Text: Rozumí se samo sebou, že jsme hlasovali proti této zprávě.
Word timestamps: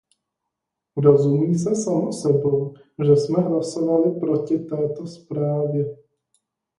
Rozumí 0.97 1.55
se 1.55 1.75
samo 1.75 2.13
sebou, 2.13 2.73
že 3.05 3.11
jsme 3.15 3.41
hlasovali 3.41 4.19
proti 4.19 4.59
této 4.59 5.07
zprávě. 5.07 5.97